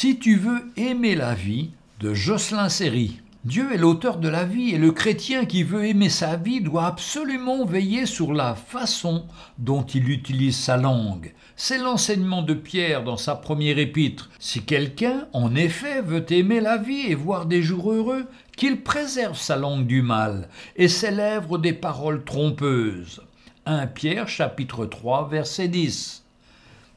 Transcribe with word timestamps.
Si 0.00 0.16
tu 0.20 0.36
veux 0.36 0.70
aimer 0.76 1.16
la 1.16 1.34
vie 1.34 1.70
de 1.98 2.14
Jocelyn 2.14 2.68
Séry. 2.68 3.20
Dieu 3.44 3.72
est 3.72 3.78
l'auteur 3.78 4.18
de 4.18 4.28
la 4.28 4.44
vie 4.44 4.72
et 4.72 4.78
le 4.78 4.92
chrétien 4.92 5.44
qui 5.44 5.64
veut 5.64 5.86
aimer 5.86 6.08
sa 6.08 6.36
vie 6.36 6.60
doit 6.60 6.86
absolument 6.86 7.64
veiller 7.64 8.06
sur 8.06 8.32
la 8.32 8.54
façon 8.54 9.26
dont 9.58 9.82
il 9.82 10.08
utilise 10.08 10.56
sa 10.56 10.76
langue. 10.76 11.34
C'est 11.56 11.78
l'enseignement 11.78 12.42
de 12.42 12.54
Pierre 12.54 13.02
dans 13.02 13.16
sa 13.16 13.34
première 13.34 13.80
épître. 13.80 14.30
Si 14.38 14.62
quelqu'un, 14.62 15.26
en 15.32 15.56
effet, 15.56 16.00
veut 16.00 16.32
aimer 16.32 16.60
la 16.60 16.76
vie 16.76 17.08
et 17.08 17.16
voir 17.16 17.46
des 17.46 17.64
jours 17.64 17.90
heureux, 17.90 18.26
qu'il 18.56 18.84
préserve 18.84 19.36
sa 19.36 19.56
langue 19.56 19.88
du 19.88 20.02
mal 20.02 20.48
et 20.76 20.86
ses 20.86 21.10
lèvres 21.10 21.58
des 21.58 21.72
paroles 21.72 22.22
trompeuses. 22.22 23.20
1 23.66 23.88
Pierre 23.88 24.28
chapitre 24.28 24.86
3 24.86 25.28
verset 25.28 25.66
10. 25.66 26.22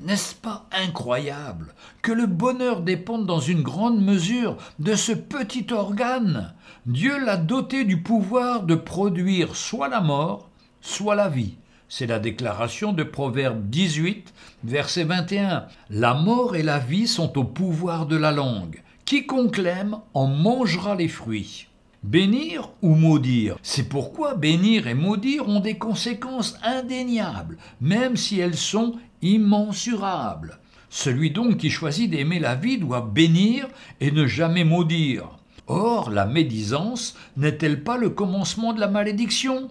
N'est-ce 0.00 0.36
pas 0.36 0.68
incroyable 0.70 1.74
que 2.02 2.12
le 2.12 2.26
bonheur 2.26 2.82
dépende 2.82 3.26
dans 3.26 3.40
une 3.40 3.62
grande 3.62 4.00
mesure 4.00 4.56
de 4.78 4.94
ce 4.94 5.10
petit 5.10 5.66
organe? 5.72 6.54
Dieu 6.86 7.18
l'a 7.24 7.36
doté 7.36 7.84
du 7.84 8.00
pouvoir 8.00 8.62
de 8.62 8.76
produire 8.76 9.56
soit 9.56 9.88
la 9.88 10.00
mort, 10.00 10.50
soit 10.80 11.16
la 11.16 11.28
vie. 11.28 11.56
C'est 11.88 12.06
la 12.06 12.20
déclaration 12.20 12.92
de 12.92 13.02
Proverbe 13.02 13.68
18, 13.70 14.32
verset 14.62 15.02
21. 15.02 15.66
La 15.90 16.14
mort 16.14 16.54
et 16.54 16.62
la 16.62 16.78
vie 16.78 17.08
sont 17.08 17.36
au 17.36 17.44
pouvoir 17.44 18.06
de 18.06 18.16
la 18.16 18.30
langue. 18.30 18.82
Quiconque 19.04 19.58
l'aime 19.58 19.96
en 20.14 20.28
mangera 20.28 20.94
les 20.94 21.08
fruits. 21.08 21.67
Bénir 22.04 22.70
ou 22.80 22.94
maudire 22.94 23.56
C'est 23.62 23.88
pourquoi 23.88 24.34
bénir 24.34 24.86
et 24.86 24.94
maudire 24.94 25.48
ont 25.48 25.58
des 25.58 25.78
conséquences 25.78 26.56
indéniables, 26.62 27.58
même 27.80 28.16
si 28.16 28.38
elles 28.38 28.56
sont 28.56 28.94
immensurable. 29.20 30.60
Celui 30.90 31.32
donc 31.32 31.56
qui 31.56 31.70
choisit 31.70 32.08
d'aimer 32.08 32.38
la 32.38 32.54
vie 32.54 32.78
doit 32.78 33.00
bénir 33.00 33.66
et 34.00 34.12
ne 34.12 34.28
jamais 34.28 34.62
maudire. 34.62 35.28
Or, 35.66 36.10
la 36.10 36.24
médisance 36.24 37.16
n'est-elle 37.36 37.82
pas 37.82 37.96
le 37.96 38.10
commencement 38.10 38.72
de 38.72 38.80
la 38.80 38.88
malédiction? 38.88 39.68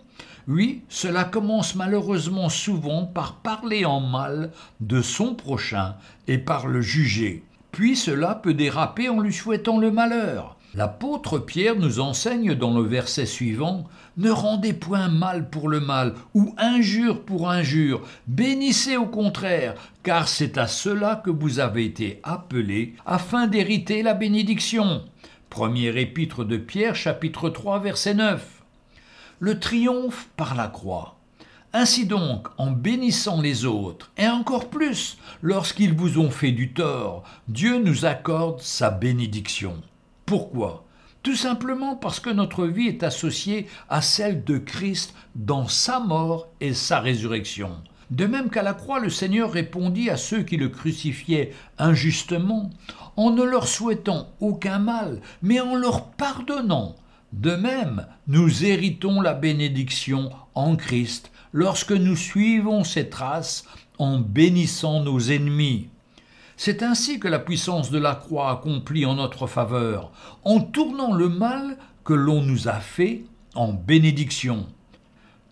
Oui, 0.49 0.81
cela 0.89 1.23
commence 1.23 1.75
malheureusement 1.75 2.49
souvent 2.49 3.05
par 3.05 3.35
parler 3.35 3.85
en 3.85 4.01
mal 4.01 4.51
de 4.81 5.01
son 5.01 5.33
prochain 5.33 5.95
et 6.27 6.37
par 6.37 6.67
le 6.67 6.81
juger. 6.81 7.43
Puis 7.71 7.95
cela 7.95 8.35
peut 8.35 8.53
déraper 8.53 9.07
en 9.07 9.21
lui 9.21 9.33
souhaitant 9.33 9.79
le 9.79 9.91
malheur. 9.91 10.56
L'apôtre 10.77 11.39
Pierre 11.39 11.75
nous 11.75 11.99
enseigne 11.99 12.53
dans 12.53 12.77
le 12.77 12.83
verset 12.83 13.25
suivant 13.25 13.85
Ne 14.15 14.29
rendez 14.29 14.73
point 14.73 15.07
mal 15.07 15.49
pour 15.49 15.69
le 15.69 15.79
mal, 15.79 16.13
ou 16.35 16.53
injure 16.59 17.23
pour 17.23 17.49
injure, 17.49 18.03
bénissez 18.27 18.95
au 18.95 19.07
contraire, 19.07 19.73
car 20.03 20.27
c'est 20.27 20.55
à 20.59 20.67
cela 20.67 21.15
que 21.15 21.31
vous 21.31 21.57
avez 21.57 21.83
été 21.83 22.19
appelés, 22.21 22.93
afin 23.07 23.47
d'hériter 23.47 24.03
la 24.03 24.13
bénédiction. 24.13 25.03
Première 25.49 25.97
épître 25.97 26.45
de 26.45 26.57
Pierre, 26.57 26.95
chapitre 26.95 27.49
3, 27.49 27.79
verset 27.79 28.13
9. 28.13 28.61
Le 29.39 29.59
triomphe 29.59 30.29
par 30.37 30.53
la 30.53 30.67
croix. 30.67 31.17
Ainsi 31.73 32.05
donc, 32.05 32.49
en 32.59 32.69
bénissant 32.69 33.41
les 33.41 33.65
autres, 33.65 34.11
et 34.15 34.27
encore 34.27 34.69
plus 34.69 35.17
lorsqu'ils 35.41 35.95
vous 35.95 36.19
ont 36.19 36.29
fait 36.29 36.51
du 36.51 36.71
tort, 36.73 37.23
Dieu 37.47 37.79
nous 37.79 38.05
accorde 38.05 38.61
sa 38.61 38.91
bénédiction. 38.91 39.81
Pourquoi? 40.27 40.83
Tout 41.23 41.37
simplement 41.37 41.95
parce 41.95 42.19
que 42.19 42.29
notre 42.29 42.67
vie 42.67 42.87
est 42.87 43.01
associée 43.01 43.65
à 43.87 44.01
celle 44.01 44.43
de 44.43 44.57
Christ 44.57 45.15
dans 45.35 45.69
sa 45.69 46.01
mort 46.01 46.49
et 46.59 46.73
sa 46.73 46.99
résurrection. 46.99 47.71
De 48.11 48.25
même 48.25 48.49
qu'à 48.49 48.61
la 48.61 48.73
croix, 48.73 48.99
le 48.99 49.09
Seigneur 49.09 49.49
répondit 49.49 50.09
à 50.09 50.17
ceux 50.17 50.43
qui 50.43 50.57
le 50.57 50.67
crucifiaient 50.67 51.53
injustement, 51.77 52.71
en 53.15 53.31
ne 53.31 53.43
leur 53.43 53.69
souhaitant 53.69 54.27
aucun 54.41 54.79
mal, 54.79 55.21
mais 55.41 55.61
en 55.61 55.75
leur 55.75 56.11
pardonnant. 56.11 56.97
De 57.31 57.55
même, 57.55 58.05
nous 58.27 58.65
héritons 58.65 59.21
la 59.21 59.33
bénédiction 59.33 60.29
en 60.55 60.75
Christ 60.75 61.31
lorsque 61.53 61.93
nous 61.93 62.17
suivons 62.17 62.83
ses 62.83 63.07
traces 63.07 63.63
en 63.97 64.19
bénissant 64.19 65.01
nos 65.03 65.21
ennemis. 65.21 65.87
C'est 66.59 66.81
ainsi 66.81 67.19
que 67.19 67.27
la 67.27 67.37
puissance 67.37 67.91
de 67.91 67.99
la 67.99 68.15
croix 68.15 68.49
accomplit 68.49 69.05
en 69.05 69.13
notre 69.13 69.45
faveur, 69.45 70.11
en 70.43 70.59
tournant 70.59 71.13
le 71.13 71.29
mal 71.29 71.77
que 72.03 72.13
l'on 72.13 72.41
nous 72.41 72.67
a 72.67 72.79
fait 72.79 73.25
en 73.53 73.73
bénédiction. 73.73 74.65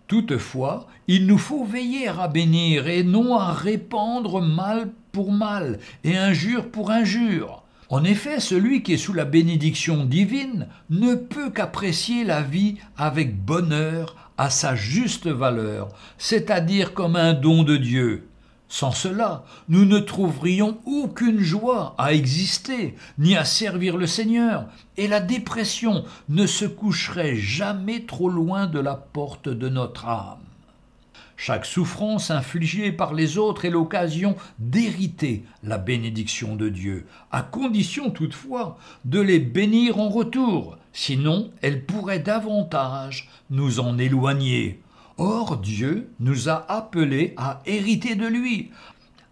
Toutefois, 0.07 0.87
il 1.07 1.27
nous 1.27 1.37
faut 1.37 1.63
veiller 1.63 2.07
à 2.07 2.27
bénir 2.27 2.87
et 2.87 3.03
non 3.03 3.37
à 3.37 3.53
répandre 3.53 4.41
mal 4.41 4.91
pour 5.11 5.31
mal 5.31 5.79
et 6.03 6.17
injure 6.17 6.71
pour 6.71 6.89
injure. 6.89 7.63
En 7.89 8.03
effet, 8.03 8.39
celui 8.39 8.81
qui 8.81 8.93
est 8.93 8.97
sous 8.97 9.13
la 9.13 9.25
bénédiction 9.25 10.05
divine 10.05 10.67
ne 10.89 11.13
peut 11.13 11.51
qu'apprécier 11.51 12.23
la 12.23 12.41
vie 12.41 12.77
avec 12.97 13.39
bonheur 13.39 14.15
à 14.39 14.49
sa 14.49 14.75
juste 14.75 15.27
valeur, 15.27 15.89
c'est-à-dire 16.17 16.95
comme 16.95 17.15
un 17.15 17.35
don 17.35 17.61
de 17.61 17.77
Dieu. 17.77 18.27
Sans 18.67 18.91
cela, 18.91 19.45
nous 19.69 19.85
ne 19.85 19.99
trouverions 19.99 20.79
aucune 20.85 21.39
joie 21.39 21.93
à 21.97 22.13
exister, 22.13 22.95
ni 23.17 23.35
à 23.35 23.45
servir 23.45 23.95
le 23.95 24.07
Seigneur, 24.07 24.65
et 24.97 25.07
la 25.07 25.19
dépression 25.19 26.03
ne 26.29 26.47
se 26.47 26.65
coucherait 26.65 27.35
jamais 27.35 28.05
trop 28.05 28.29
loin 28.29 28.65
de 28.65 28.79
la 28.79 28.95
porte 28.95 29.49
de 29.49 29.69
notre 29.69 30.07
âme. 30.07 30.39
Chaque 31.37 31.65
souffrance 31.65 32.31
infligée 32.31 32.91
par 32.91 33.13
les 33.13 33.37
autres 33.37 33.65
est 33.65 33.69
l'occasion 33.69 34.35
d'hériter 34.57 35.43
la 35.63 35.77
bénédiction 35.77 36.55
de 36.55 36.69
Dieu, 36.69 37.05
à 37.31 37.41
condition 37.41 38.09
toutefois 38.09 38.77
de 39.03 39.19
les 39.19 39.39
bénir 39.39 39.99
en 39.99 40.09
retour, 40.09 40.77
sinon 40.93 41.51
elle 41.61 41.85
pourrait 41.85 42.19
davantage 42.19 43.29
nous 43.49 43.81
en 43.81 43.97
éloigner. 43.97 44.81
Or 45.17 45.57
Dieu 45.57 46.09
nous 46.19 46.49
a 46.49 46.65
appelés 46.69 47.33
à 47.37 47.61
hériter 47.65 48.15
de 48.15 48.27
lui. 48.27 48.71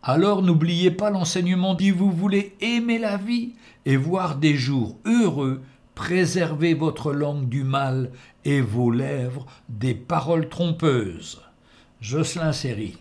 Alors 0.02 0.42
n'oubliez 0.42 0.92
pas 0.92 1.10
l'enseignement 1.10 1.76
dit 1.76 1.92
vous 1.92 2.12
voulez 2.12 2.56
aimer 2.62 3.00
la 3.00 3.18
vie 3.18 3.54
et 3.86 3.98
voir 3.98 4.38
des 4.38 4.56
jours 4.56 4.98
heureux, 5.06 5.62
préservez 5.96 6.74
votre 6.74 7.14
langue 7.14 7.50
du 7.50 7.64
mal 7.64 8.12
et 8.46 8.62
vos 8.62 8.92
lèvres 8.92 9.46
des 9.70 9.94
paroles 9.94 10.50
trompeuses. 10.50 11.42
Jocelyn 12.02 12.54
Série. 12.54 12.98